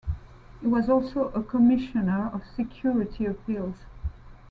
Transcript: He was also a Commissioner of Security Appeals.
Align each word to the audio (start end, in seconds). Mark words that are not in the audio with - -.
He 0.61 0.65
was 0.65 0.89
also 0.89 1.27
a 1.27 1.43
Commissioner 1.43 2.31
of 2.33 2.41
Security 2.55 3.27
Appeals. 3.27 3.75